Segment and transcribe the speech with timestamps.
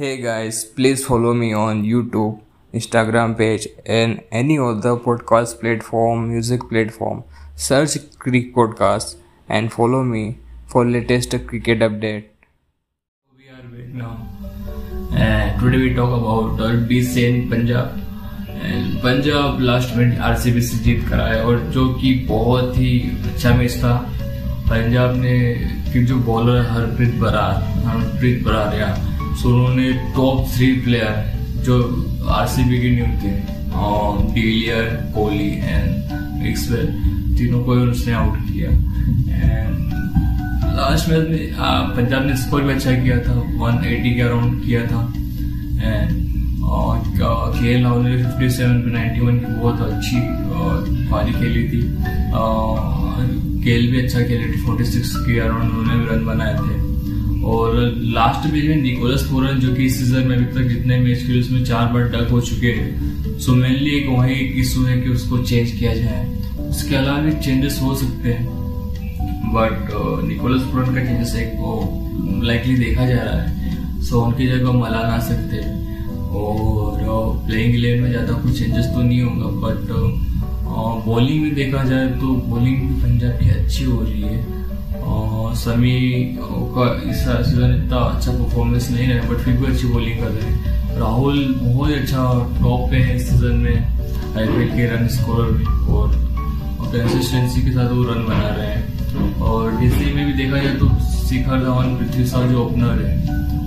[0.00, 2.40] Hey guys please follow me on YouTube
[2.74, 7.22] Instagram page and any other podcast platform music platform
[7.56, 10.36] search Crick podcast and follow me
[10.72, 12.32] for latest cricket update
[15.62, 17.94] we are we talk about B सेन Punjab
[19.04, 23.54] Punjab last में R C B से जीत कराए और जो कि बहुत ही अच्छा
[23.54, 24.12] मैच था।
[24.70, 25.54] पंजाब ने
[25.92, 31.12] कि जो बॉलर हरप्रीत बरार, हरप्रीत बरारिया सो उन्होंने टॉप थ्री प्लेयर
[31.64, 31.74] जो
[32.30, 33.32] आरसीबी के न्यू थे
[34.34, 36.86] डिलियर कोहली एंड मिक्सवेल
[37.38, 39.72] तीनों को उसने आउट किया। एंड
[40.76, 41.42] लास्ट मैच में
[41.96, 45.00] पंजाब ने स्कोर भी अच्छा किया था 180 के अराउंड किया था।
[45.84, 46.22] एंड
[47.16, 50.18] के एल राहुल ने 57 पे 91 की बहुत अच्छी
[51.10, 51.80] पारी खेली थी।
[53.64, 56.93] केल भी अच्छा खेले थे 46 के अराउंड उन्होंने भी रन बनाए थे।
[57.44, 57.76] और
[58.14, 61.64] लास्ट में निकोलस फोरन जो कि इस सीज़न में अभी तक जितने मैच खेले, उसमें
[61.64, 65.38] चार बार डक हो चुके हैं। सो मेनली एक वही एक इशू है कि उसको
[65.40, 66.22] चेंज किया जाए।
[66.68, 68.46] उसके अलावा भी चेंजेस हो सकते हैं।
[69.54, 69.90] बट
[70.24, 71.72] निकोलस फोरन का चेंजेस एक वो
[72.44, 75.82] लाइकली देखा जा रहा है। सो उनकी जगह मलान आ सकते। हैं
[76.34, 79.82] और प्लेइंग इलेवन में ज़्यादा कुछ चेंजेस तो नहीं होगा। बट
[81.06, 84.38] बॉलिंग में देखा जाए तो बॉलिंग भी पंजाब की अच्छी हो रही है।
[85.56, 85.98] समी
[86.76, 90.50] का इस सीज़न इतना अच्छा परफॉर्मेंस नहीं रहा बट फिर भी अच्छी बॉलिंग कर रहे
[90.50, 92.22] हैं। राहुल बहुत ही अच्छा
[92.60, 93.76] टॉप पे है इस सीज़न में
[94.36, 96.08] आईपीएल के रन स्कोर में, और
[96.84, 100.88] कंसिस्टेंसी के साथ वो रन बना रहे हैं। और डीसी में भी देखा जाए तो
[101.28, 103.14] शिखर धवन पृथ्वी शाह जो ओपनर है,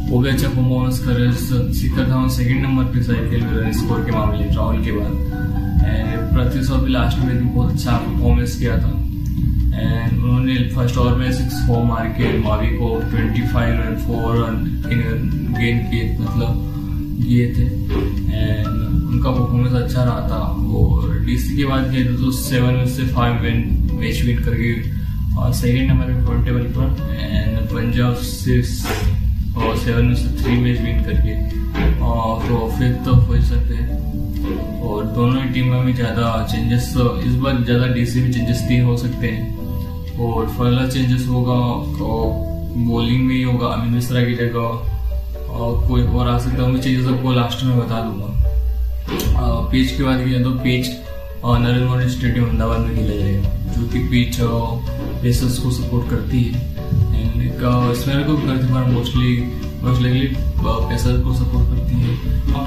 [0.10, 3.72] वो भी अच्छा परफॉर्मेंस कर रहे हैं। शिखर धवन सेकेंड नंबर पे आईपीएल में रन
[3.74, 5.14] स्कोर के मामले राहुल के बाद।
[5.86, 8.94] एंड पृथ्वी शाह भी लास्ट में बहुत अच्छा परफॉर्मेंस किया था।
[9.78, 14.38] एंड उन्होंने फ़र्स्ट ओवर में सिक्स फोर मार के मावी को twenty five run four
[14.38, 14.56] run
[14.88, 16.64] gain किए मतलब
[17.20, 20.40] किए थे। एंड उनका परफॉर्मेंस अच्छा रहा था।
[20.78, 23.58] और डीसी की बात किया तो सेवन में से फाइव विन
[23.94, 24.74] मैच विन करके
[25.38, 26.86] और सेकेंड नंबर पे पॉइंट टेबल पर।
[27.20, 28.86] एंड पंजाब सिक्स
[29.58, 31.34] और सेवन में से थ्री मैच विन करके
[32.06, 33.78] और तो फिफ्थ तो पोजिशन पे
[34.88, 36.90] और दोनों ही टीमों में ज़्यादा चेंजेस
[37.28, 39.67] इस बार ज़्यादा डीसी में चेंजेस तीन हो सकते हैं।
[40.20, 41.54] और फर्दर चेंजेस होगा,
[42.06, 42.28] और
[42.80, 44.96] बॉलिंग में ही होगा अमित मिश्रा की जगह।
[45.50, 48.30] और कोई और आ सकता है, मैं चेंजेस आपको लास्ट में बता दूँगा।
[49.72, 50.88] पिच की बात की जाए तो पिच
[51.46, 54.38] नरेंद्र मोदी स्टेडियम अहमदाबाद में खेला जाएगा, जो कि पिच
[55.22, 56.76] पेसर्स को सपोर्ट करती है।
[57.14, 59.38] एंड स्मेल को करती है मोस्टली
[59.84, 60.28] मोस्टली
[60.60, 62.12] पेसर को सपोर्ट करती है।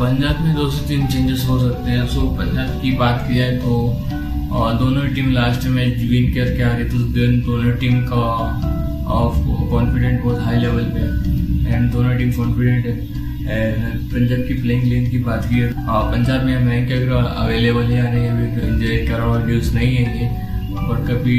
[0.01, 3.57] पंजाब में दो से तीन चेंजेस हो सकते हैं। सो पंजाब की बात की जाए
[3.57, 3.73] तो
[4.51, 6.99] और दोनों टीम लास्ट में विन करके आ रही तो
[7.47, 8.23] दोनों टीम का
[9.71, 12.95] कॉन्फिडेंट बहुत हाई लेवल पे है। एंड दोनों टीम कॉन्फिडेंट है।
[14.09, 18.29] पंजाब की प्लेइंग लेन की बात की पंजाब में मयंक अग्रवाल अवेलेबल है या नहीं
[18.29, 19.17] अभी इंजरी का
[19.47, 20.29] न्यूज़ नहीं है ये
[20.83, 21.39] बट कभी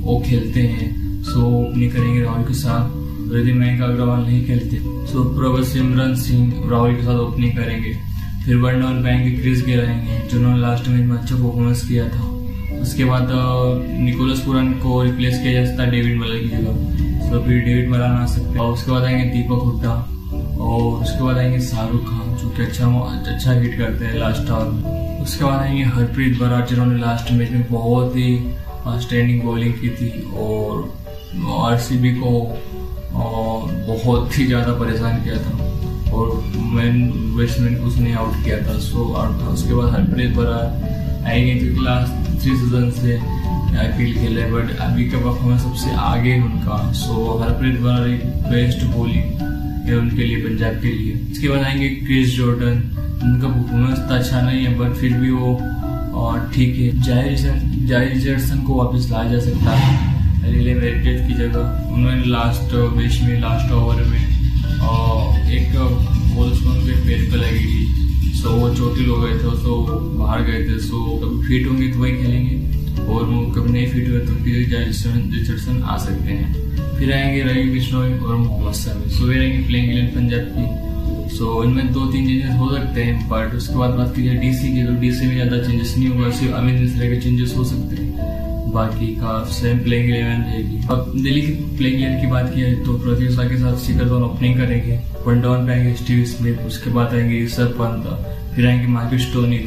[0.00, 3.00] वो खेलते हैं। सो ओपनिंग करेंगे राहुल के साथ।
[3.34, 4.76] यदि मयंक अग्रवाल नहीं खेलते।
[5.12, 7.92] सो प्रभु सिमरन सिंह राहुल के साथ ओपनिंग करेंगे।
[8.44, 12.28] फिर वन डाउन पाएँगे क्रिस गिल रहेंगे जिन्होंने लास्ट मैच में अच्छा परफॉर्मेंस किया था।
[12.82, 13.28] उसके बाद
[14.00, 17.90] निकोलस पुरन को रिप्लेस किया जा सकता है डेविड मलर की जगह। तो फिर डेविड
[17.90, 19.92] मलान आ सकते। हैं उसके बाद आएँगे दीपक हुड्डा।
[20.62, 22.86] और उसके बाद आएँगे शाहरुख खान, जो कि अच्छा
[23.32, 27.50] अच्छा हिट करते हैं लास्ट आवर में। उसके बाद आएँगे हरप्रीत बरार जिन्होंने लास्ट मैच
[27.50, 28.38] में बहुत ही
[29.02, 30.90] स्टैंडिंग बॉलिंग की थी। और
[31.60, 31.78] आर
[32.18, 32.32] को
[33.86, 35.52] बहुत ही ज़्यादा परेशान किया था।
[36.12, 36.26] और
[36.74, 41.54] मैन बैट्समैन को उसने आउट किया था। सो आउट था उसके बाद हरप्रीत बरार आएँगे
[41.54, 43.16] क्योंकि लास्ट थ्री सीज़न से
[43.78, 48.08] आईपीएल खेले बट अभी का परफॉर्मेंस सबसे आगे उनका। So Harpreet Brar
[48.50, 49.26] best bowling
[49.86, 52.82] है उनके लिए पंजाब के लिए। इसके बाद आएँगे क्रिस जॉर्डन
[53.24, 55.50] उनका परफॉर्मेंस तो अच्छा नहीं है बट फिर भी वो
[56.54, 57.36] ठीक है। ज़ाहिर
[57.88, 63.20] ज़ाहिर जर्सन को वापस लाया जा सकता है। रिले मेरिटेज की जगह। उन्होंने लास्ट मैच
[63.22, 64.22] में लास्ट ओवर में
[65.52, 65.72] एक
[66.34, 69.80] बॉल उनके पैर पर लगी थी। सो वो चोटिल हो गए थे सो
[70.18, 74.08] बाहर गए थे सो कभी फिट होंगे तो वही खेलेंगे। और वो कभी नहीं फिट
[74.08, 79.26] हुए तो फिर रिचर्डसन आ सकते हैं। फिर आएँगे रवि बिश्नोई और मोहम्मद शमी सो
[79.26, 83.54] वे रहेंगे प्लेइंग इलेवन पंजाब की। सो इनमें दो तीन चेंजेस हो सकते हैं बट
[83.56, 86.80] उसके बाद बात कीजिए डीसी की तो डीसी में ज़्यादा चेंजेस नहीं होगा, सिर्फ़ अमित
[86.80, 88.10] मिश्रा के चेंजेस हो सकते हैं।
[88.72, 92.74] बाकी का सेम प्लेइंग इलेवन रहेगी। अब दिल्ली की प्लेइंग इलेवन की बात की है
[92.84, 96.90] तो पृथ्वी के साथ शिखर धवन ओपनिंग करेंगे। वन डाउन पे आएँगे स्टीव स्मिथ उसके
[96.90, 99.58] बाद आएँगे ऋषभ पंत फिर आएँगे मार्किस टोनी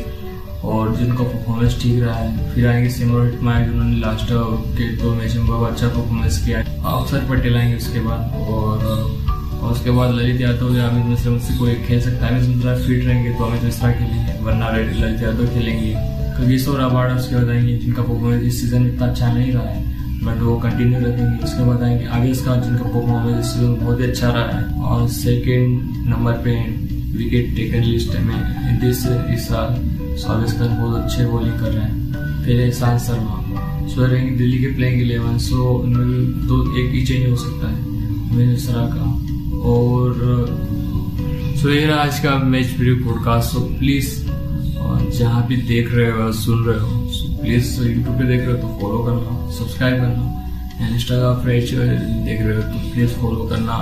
[0.66, 5.36] और जिनका परफॉर्मेंस ठीक रहा है, फिर आएँगे सिमर हिटमायर जिन्होंने लास्ट के दो मैच
[5.36, 10.42] में बहुत अच्छा परफॉर्मेंस किया है। अवसर पटेल आएँगे उसके बाद और उसके बाद ललित
[10.42, 13.64] यादव या अमित मिश्रा मुझसे कोई खेल सकता है। अमित मिश्रा फिट रहेंगे तो अमित
[13.64, 15.94] मिश्रा खेलेंगे, वरना ललित यादव खेलेंगे।
[16.38, 19.85] कगिसोर अवार्ड उसके बाद आएँगे जिनका परफॉर्मेंस इस सीज़न इतना अच्छा नहीं रहा है।
[20.24, 24.60] बट वो कंटिन्यू रखेंगे। उसके बाद आएँगे। आगे इसका जिनका परफॉर्मेंस बहुत ही अच्छा रहा
[24.60, 26.52] है। और सेकेंड नंबर पे
[27.18, 31.96] विकेट टेकन लिस्ट में इस साल साविस्कर बहुत अच्छे बॉलिंग कर रहे हैं।
[32.46, 33.42] फिर ईशांत शर्मा
[33.88, 37.96] सो रहेंगे दिल्ली के प्लेइंग इलेवन सो उनमें दो, एक ही चेंज हो सकता है।
[38.36, 39.26] मिश्रा का।
[39.60, 40.16] और
[41.56, 44.26] सो ये रहा आज का match preview podcast so please
[45.20, 47.10] जहाँ भी देख रहे हो, सुन रहे हो
[47.46, 51.60] प्लीज़ यूट्यूब पे देख रहे हो तो फॉलो करना सब्सक्राइब करना। इंस्टाग्राम पे
[52.26, 53.78] देख रहे हो तो प्लीज़ फॉलो करना।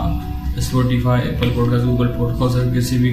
[0.61, 3.11] Spotify Apple podcast Google podcast किसी भी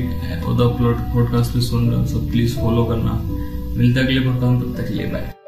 [1.14, 3.20] पॉडकास्ट पे सुन रहे हो सो प्लीज़ फॉलो करना।
[3.76, 5.39] मिलता अगले पॉडकास्ट तब तक लिए बाय